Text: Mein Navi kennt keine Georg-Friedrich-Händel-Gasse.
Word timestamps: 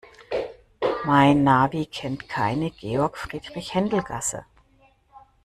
Mein 1.05 1.43
Navi 1.43 1.85
kennt 1.85 2.27
keine 2.27 2.71
Georg-Friedrich-Händel-Gasse. 2.71 4.45